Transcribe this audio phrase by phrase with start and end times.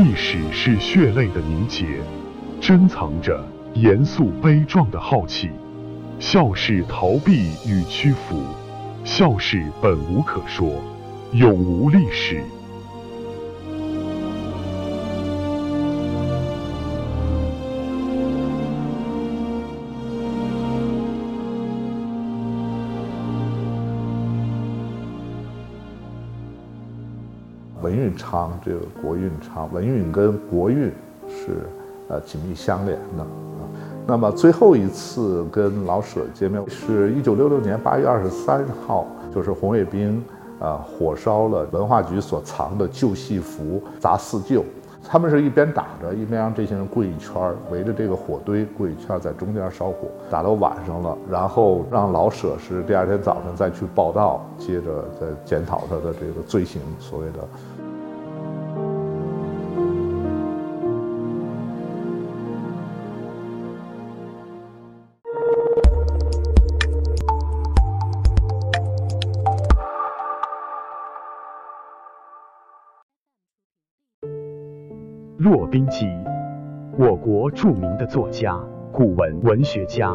[0.00, 1.84] 历史是血泪的凝结，
[2.60, 5.50] 珍藏着严肃悲壮的浩气。
[6.20, 8.40] 笑是逃避与屈服，
[9.02, 10.80] 笑是本无可说，
[11.32, 12.44] 永无历史。
[27.82, 30.92] 文运昌，这个国运昌，文运跟国运
[31.28, 31.66] 是
[32.08, 33.62] 呃紧密相连的啊。
[34.06, 40.24] 那么最后一次跟老舍见面是一九六六年八月二十三号，就是红卫兵
[40.58, 44.64] 啊火烧了文化局所藏的旧戏服，砸四旧。
[45.10, 47.34] 他们是一边打着，一边让这些人跪一圈
[47.70, 57.38] 围着这个火堆跪一圈在中间烧火，打到晚上了，然后让老舍是第二天早上再去报道，接着再检讨他的这个罪行，所谓的。
[75.38, 76.08] 骆宾基，
[76.98, 78.58] 我国著名的作家、
[78.90, 80.12] 古文文学家。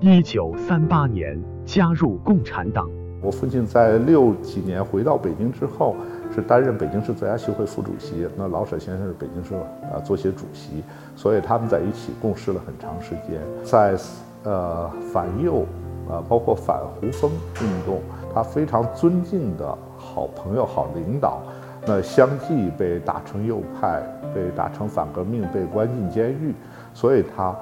[0.00, 2.88] 一九三八年加入共产党。
[3.20, 5.94] 我父亲在六几年回到北京之后，
[6.34, 8.26] 是担任北京市作家协会副主席。
[8.38, 9.54] 那老舍先生是北京市
[9.92, 10.82] 啊作协主席，
[11.14, 13.42] 所以他们在一起共事了很长时间。
[13.62, 13.98] 在
[14.44, 15.66] 呃反右
[16.08, 18.00] 啊，包括反胡风运动，
[18.34, 21.42] 他非常尊敬的好朋友、好领导。
[21.88, 24.02] 那相继被打成右派，
[24.34, 26.54] 被打成反革命，被关进监狱，
[26.92, 27.56] 所以他，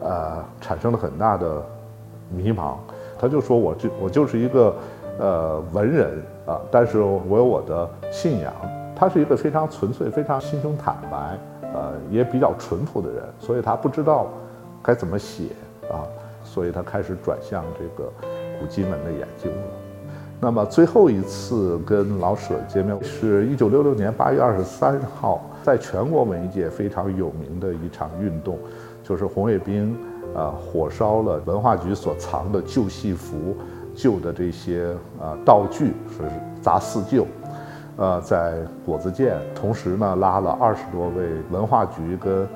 [0.00, 1.62] 呃，产生了很大的
[2.34, 2.76] 迷茫。
[3.20, 4.74] 他就说：“我就我就是一个，
[5.18, 8.50] 呃，文人啊，但是我有我的信仰。”
[8.96, 11.38] 他是一个非常纯粹、非常心胸坦白，
[11.74, 14.28] 呃，也比较淳朴的人，所以他不知道
[14.82, 15.50] 该怎么写
[15.90, 16.08] 啊，
[16.42, 18.10] 所以他开始转向这个
[18.58, 19.87] 古籍文的研究了。
[20.40, 28.56] 那么最后一次跟老舍见面是一九六六年八月二十三号，在全国文艺界非常有名的一场运动，
[29.02, 29.96] 就是红卫兵
[30.36, 33.56] 啊火烧了文化局所藏的旧戏服、
[33.96, 36.22] 旧的这些啊道具，是
[36.62, 37.26] 砸四旧，
[37.96, 38.54] 呃，在
[38.86, 42.46] 果子店，同时呢拉了二十多位文化局跟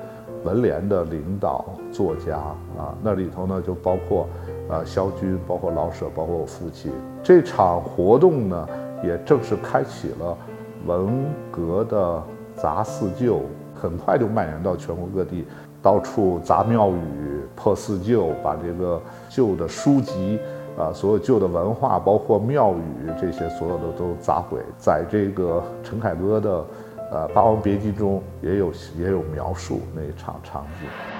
[0.43, 2.37] 文联的领导、作家
[2.77, 4.27] 啊，那里头呢就包括。
[4.69, 6.89] 呃，萧军，包括老舍，包括我父亲，
[7.21, 8.69] 这场活动呢，
[9.03, 10.37] 也正式开启了
[10.85, 12.23] 文革的
[12.55, 13.41] 砸四旧，
[13.75, 15.45] 很快就蔓延到全国各地，
[15.81, 20.39] 到处砸庙宇、破四旧，把这个旧的书籍
[20.77, 24.59] 啊，所有旧的文化，包括庙宇这些，所有的都砸毁。
[24.77, 26.65] 在这个陈凯歌的
[27.13, 31.12] 呃《霸王别姬》中，也有也有描述那一场场景。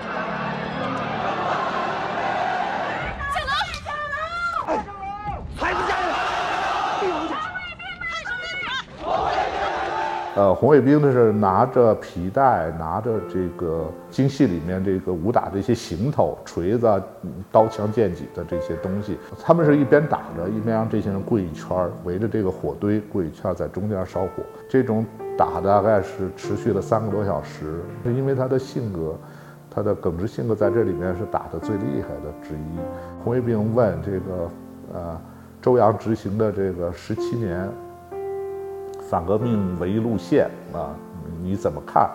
[10.36, 17.04] 呃，红卫兵的是拿着皮带，拿着这个京戏里面这个武打的一些行头，锤子、
[17.52, 19.16] 刀枪剑戟的这些东西。
[19.44, 24.42] 他们是一边打着，一边让这些人跪一圈围着这个火堆跪一圈在中间烧火。
[24.68, 25.06] 这种
[25.38, 27.82] 打大概是持续了三个多小时。
[28.04, 29.16] 是因为他的性格，
[29.70, 32.80] 他的耿直性格在这里面是打的最厉害的之一。
[33.24, 34.50] 红卫兵问这个，
[34.96, 35.22] 呃，
[35.62, 37.70] 周扬执行的这个十七年。
[39.14, 40.90] 反革命文艺路线啊，
[41.44, 42.10] 你怎么看？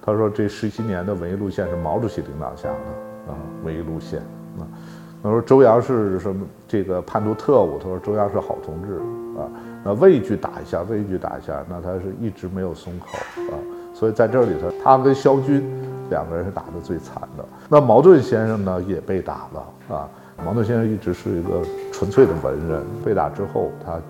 [0.00, 3.34] 他说这十七年的文艺路线是毛主席领导下的啊，
[3.64, 4.20] 文艺路线
[4.56, 4.62] 啊。
[5.24, 6.46] 他说周扬是什么？
[6.68, 7.80] 这个叛徒特务。
[7.80, 8.98] 他说周扬是好同志
[9.36, 9.50] 啊。
[9.82, 13.18] 那畏惧打一下，畏惧打一下，那他是一直没有松口
[13.52, 13.58] 啊。
[13.92, 15.68] 所以在这里头，他跟萧军
[16.10, 17.44] 两个人是打得最惨的。
[17.68, 20.08] 那茅盾先生呢，也被打了啊。
[20.44, 21.60] 茅盾先生一直是一个
[21.92, 24.00] 纯粹的文人，被打之后，他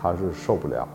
[0.00, 0.86] 他是受不了。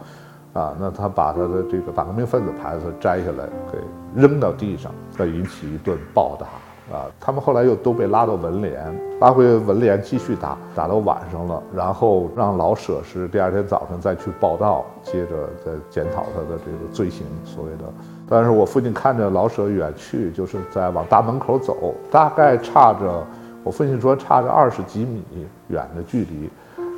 [0.56, 3.78] 啊，那他把他的这个反革命分子牌子摘下来，给
[4.16, 6.48] 扔到地上，再引起一顿暴打。
[6.96, 17.92] 啊，他们后来又都被拉到文联，拉回文联继续打，打到晚上了，然后让老舍是第二天早上再去报道，接着再检讨他的这个罪行，所谓的。
[18.30, 23.26] 但是我父亲看着老舍远去，就是在往大门口走，大概差着，
[23.64, 25.24] 我父亲说差着二十几米
[25.68, 26.50] 远的距离。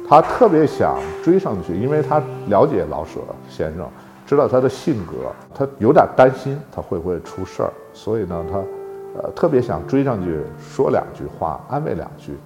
[0.10, 3.20] 他特别想追上去，因为他了解老舍
[3.50, 3.86] 先生，
[4.26, 5.14] 知道他的性格，
[5.54, 8.58] 他有点担心他会不会出事儿，所以呢，他，
[9.22, 12.38] 呃，特别想追上去说两句话，安慰两句。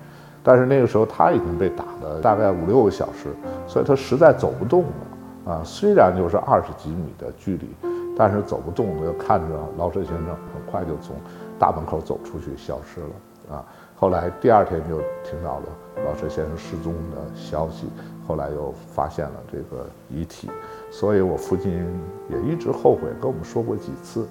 [0.43, 3.29] 但是那个时候他已经被打了大概五六个小时，
[3.67, 5.53] 所以他实在走不动了。
[5.53, 7.69] 啊，虽然就是二十几米的距离，
[8.17, 9.47] 但是走不动，就看着
[9.77, 11.15] 老舍先生很快就从
[11.59, 13.07] 大门口走出去消失了
[13.49, 13.65] 啊。
[13.95, 15.65] 后来第二天就听到了
[16.05, 17.87] 老舍先生失踪的消息，
[18.27, 20.49] 后来又发现了这个遗体，
[20.89, 21.87] 所以我父亲
[22.27, 24.27] 也一直后悔，跟我们说过几次，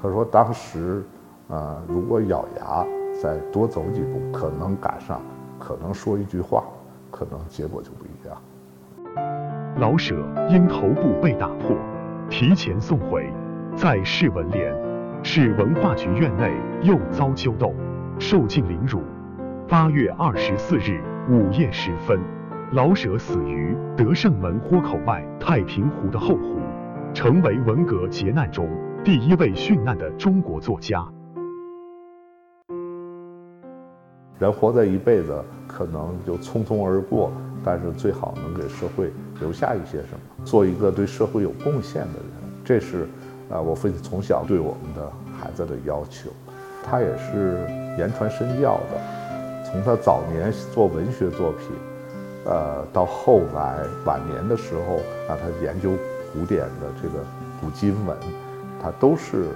[0.00, 1.02] 他说当时
[1.50, 2.86] 啊，如果咬牙
[3.22, 5.20] 再多走几步，可能赶上，
[5.58, 6.64] 可能说一句话，
[7.10, 8.42] 可能结果就不一样。
[9.76, 10.14] 老舍
[10.48, 11.76] 因头部被打破，
[12.30, 13.30] 提前送回，
[13.76, 14.74] 在市文联、
[15.22, 17.74] 市文化局院内又遭揪斗，
[18.20, 19.00] 受尽凌辱。
[19.66, 22.20] 八月二十四日午夜时分，
[22.72, 26.60] 老舍死于德胜门豁口外太平湖的后湖，
[27.14, 28.68] 成为文革劫难中
[29.02, 31.02] 第一位殉难的中国作家。
[34.38, 37.32] 人活在一辈子，可能就匆匆而过。
[37.64, 43.06] 但是最好能给社会留下一些什么，做一个对社会有贡献的人，这是
[43.50, 46.30] 啊我父亲从小对我们的孩子的要求。
[46.84, 47.58] 他也是
[47.98, 49.00] 言传身教的，
[49.64, 51.68] 从他早年做文学作品，
[52.44, 54.96] 呃，到后来晚年的时候
[55.28, 55.92] 啊，他研究
[56.32, 57.24] 古典的这个
[57.60, 58.16] 古今文，
[58.82, 59.46] 他都是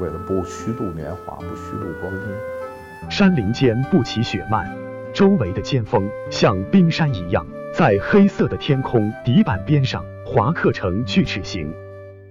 [0.00, 3.10] 为了不虚度年华，不虚度光阴。
[3.10, 4.70] 山林间不起雪漫。
[5.12, 11.72] 周围的尖峰像冰山一样，在黑色的天空底板边上划刻成锯齿形。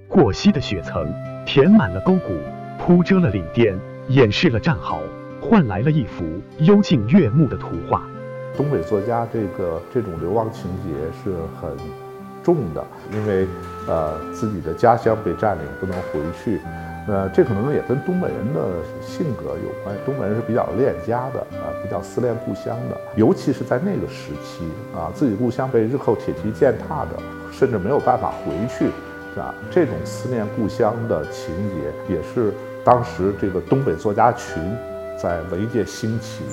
[0.09, 1.09] 过膝的雪层
[1.45, 2.37] 填满了沟谷，
[2.77, 3.79] 铺遮了岭巅，
[4.09, 5.00] 掩饰了战壕，
[5.41, 6.23] 换来了一幅
[6.59, 8.03] 幽静悦目的图画。
[8.55, 10.89] 东北作家这个这种流亡情节
[11.23, 11.75] 是很
[12.44, 13.47] 重的，因为
[13.88, 16.59] 呃自己的家乡被占领，不能回去。
[17.05, 18.61] 呃，这可能也跟东北人的
[19.01, 19.94] 性格有关。
[20.05, 22.97] 东北人是比较恋家的啊，比较思念故乡的。
[23.17, 24.63] 尤其是在那个时期
[24.95, 27.21] 啊，自己故乡被日寇铁蹄践踏着，
[27.51, 28.85] 甚至没有办法回去，
[29.38, 32.53] 啊，这种思念故乡的情节，也是
[32.83, 34.62] 当时这个东北作家群
[35.18, 36.44] 在文艺界兴起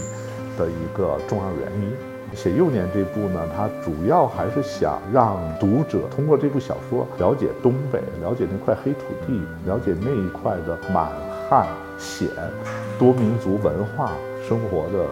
[0.56, 1.92] 的一个重要原因。
[2.32, 11.10] 写幼年这部呢，它主要还是想让读者通过这部小说了解东北，了解那块黑土地，了解那一块的满
[11.48, 11.66] 汉
[11.98, 12.28] 鲜
[13.00, 14.12] 多民族文化
[14.48, 15.06] 生活的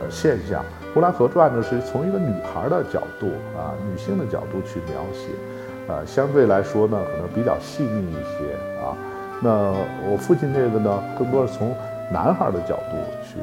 [0.00, 0.62] 呃现象。
[0.94, 3.26] 《呼兰河传》呢，是从一个女孩的角度
[3.58, 8.94] 啊，女性的角度去描写，啊，相对来说呢，可能比较细腻一些啊。
[9.42, 9.50] 那
[10.08, 11.74] 我父亲这个呢，更多是从
[12.12, 13.38] 男孩的角度去。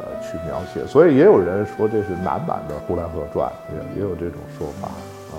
[0.00, 5.38] 呃去描写，所以也有人说这是男版的《呼兰河传》，也也有这种说法啊。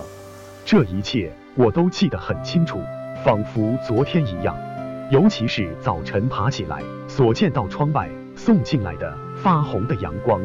[0.65, 2.79] 这一切我都记得很清楚，
[3.23, 4.55] 仿佛昨天一样。
[5.11, 10.41] 尤其是早晨爬起来所见到窗外送进来的发红的阳光，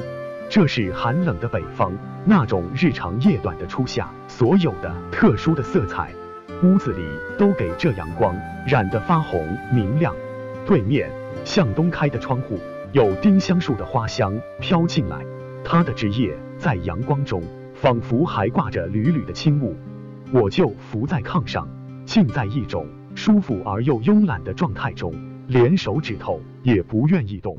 [0.49, 1.93] 这是寒冷的北方
[2.25, 6.11] 那种日长夜短的初夏所有的特殊的色彩。
[6.65, 7.05] 屋子里
[7.39, 8.35] 都给这阳光
[8.67, 10.15] 染得发红明亮。
[10.67, 11.11] 对面
[11.45, 12.59] 向东开的窗户。
[12.93, 15.19] 有丁香树的花香飘进来，
[15.65, 17.43] 它的枝叶在阳光中
[17.75, 19.77] 仿佛还挂着缕缕的轻雾。
[20.31, 21.69] 我就伏在炕上，
[22.07, 22.87] 浸在一种
[23.17, 25.13] 舒服而又慵懒的状态中，
[25.49, 27.59] 连手指头也不愿意动。